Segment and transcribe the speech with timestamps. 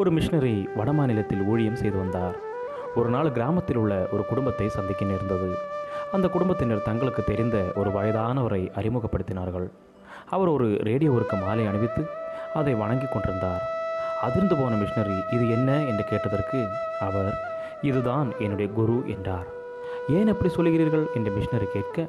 [0.00, 2.36] ஒரு மிஷினரி வடமாநிலத்தில் ஊழியம் செய்து வந்தார்.
[2.96, 5.48] ஒரு நாள் கிராமத்தில் உள்ள ஒரு குடும்பத்தை சந்திக்க நேர்ந்தது.
[6.12, 9.66] அந்த குடும்பத்தினர் தங்களுக்கு தெரிந்த ஒரு வயதானவரை அறிமுகப்படுத்தினார்கள்.
[10.28, 12.04] அவர் ஒரு ரேடியோவிற்கு மாலை அணிவித்து
[12.54, 13.62] அதை வணங்கி கொண்டிருந்தார்.
[14.22, 15.70] அதிர்ந்து போன மிஷினரி இது என்ன?
[15.72, 16.66] என்று கேட்டதற்கு
[17.00, 17.30] அவர்
[17.82, 19.46] இதுதான் என்னுடைய குரு என்றார்.
[20.08, 21.06] ஏன் அப்படி சொல்கிறீர்கள்?
[21.14, 22.06] என்று மிஷினரி கேட்க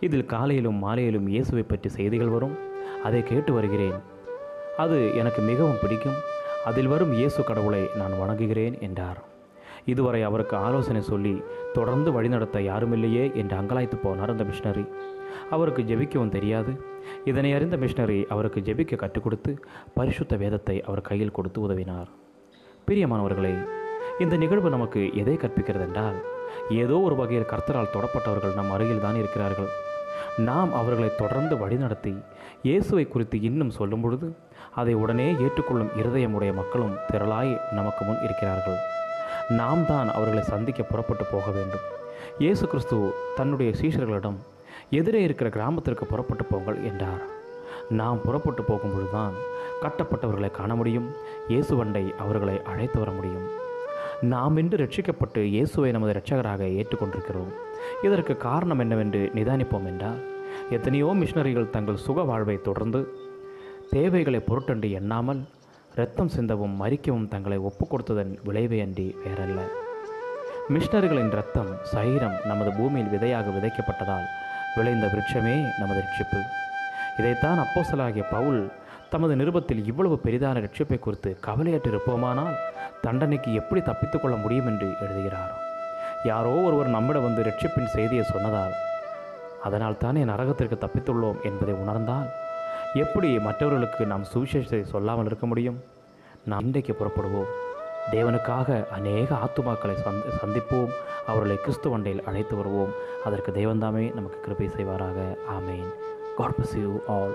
[0.00, 2.58] இதில் காலையிலும் மாலையிலும் இயேசுவை பற்றி செய்திகள் வரும்.
[3.02, 3.98] அதை கேட்டு வருகிறேன்.
[4.76, 6.20] அது எனக்கு மிகவும் பிடிக்கும்.
[6.68, 9.18] அதில் வரும் இயேசு கடவுளை நான் வணங்குகிறேன் என்றார்.
[9.92, 11.32] இதுவரை அவருக்கு ஆலோசனை சொல்லி
[11.76, 14.84] தொடர்ந்து வழிநடத்த யாருமில்லையே என்று அங்கலாய்த்து போனார் அந்த மிஷினரி.
[15.54, 16.72] அவருக்கு ஜெபிக்கவும் தெரியாது.
[17.30, 19.52] இதனை அறிந்த மிஷினரி அவருக்கு ஜெபிக்க கற்றுக் கொடுத்து
[19.98, 22.10] பரிசுத்த வேதத்தை அவர் கையில் கொடுத்து உதவினார்.
[22.88, 23.54] பிரியமானவர்களே
[24.24, 26.18] இந்த நிகழ்வு நமக்கு எதை கற்பிக்கிறது என்றால்
[26.82, 29.70] ஏதோ ஒரு வகையில் கர்த்தரால் தொடப்பட்டவர்கள் நம் அருகில் தான் இருக்கிறார்கள்.
[30.48, 32.14] நாம் அவர்களை தொடர்ந்து வழிநடத்தி
[32.66, 34.28] இயேசுவை குறித்து இன்னும் சொல்லும் பொழுது
[34.80, 38.78] அதை உடனே ஏற்றுக்கொள்ளும் இருதயமுடைய மக்களும் திரளாய் நமக்கு முன் இருக்கிறார்கள்.
[39.58, 41.84] நாம் தான் அவர்களை சந்திக்க புறப்பட்டு போக வேண்டும்.
[42.38, 42.98] இயேசு கிறிஸ்து
[43.38, 44.38] தன்னுடைய சீஷர்களிடம்
[45.00, 47.22] எதிரே இருக்கிற கிராமத்திற்கு புறப்பட்டு போங்கள் என்றார்.
[48.00, 49.34] நாம் புறப்பட்டு போகும்பொழுதுதான்
[49.82, 51.08] கட்டப்பட்டவர்களை காண முடியும்
[51.48, 53.46] இயேசுவண்டை அவர்களை அழைத்து வர முடியும்.
[54.20, 57.52] நாம் இன்று ரட்சிக்கப்பட்டு இயேசுவை நமது இரட்சகராக ஏற்றுக்கொண்டிருக்கிறோம்.
[58.02, 60.20] இதற்கு காரணம் என்னவென்று நிதானிப்போம் என்றால்
[60.70, 63.14] எத்தனையோ மிஷினரிகள் தங்கள் சுக வாழ்வை தொடர்ந்து
[63.90, 65.44] தேவைகளை பொருட்டன்று எண்ணாமல்
[65.94, 69.60] இரத்தம் சிந்தவும் மறிக்கவும் தங்களை ஒப்புக் கொடுத்ததன் விளைவே அன்றி வேறல்ல.
[70.68, 74.26] மிஷினர்களின் இரத்தம் சைரம் நமது பூமியில் விதையாக விதைக்கப்பட்டதால்
[74.76, 76.40] விளைந்த விருட்சமே நமது ரட்சிப்பு
[77.18, 78.72] இதைத்தான் அப்போசலாகிய பவுல்
[79.10, 82.54] தமது நிருபத்தில் இவ்வளவு பெரிதான ரட்சிப்பை குறித்து கவலையற்றிருப்போமானால்
[83.04, 85.52] தண்டனைக்கு எப்படி தப்பித்துக்கொள்ள முடியும் என்று எழுதுகிறார்.
[86.24, 88.72] யாரோ ஒருவர் நம்மிடம் வந்து ரட்சிப்பின் செய்தியை சொன்னதால்
[89.62, 92.26] அதனால் தானே நரகத்திற்கு தப்பித்துள்ளோம் என்பதை உணர்ந்தால்
[92.94, 95.82] எப்படி மற்றவர்களுக்கு நாம் சுவிசேஷத்தை சொல்லாமல் இருக்க முடியும்?
[96.44, 97.52] நாம் இன்றைக்கு புறப்படுவோம்.
[98.10, 100.90] தேவனுக்காக அநேக ஆத்துமாக்களை சந்தி சந்திப்போம்.
[101.26, 102.92] அவர்களை கிறிஸ்துவண்டையில் அழைத்து வருவோம்.
[103.24, 105.36] அதற்கு தேவன்தாமே நமக்கு கிருபை செய்வாராக.
[105.58, 105.88] ஆமேன்.
[106.36, 107.34] God bless you all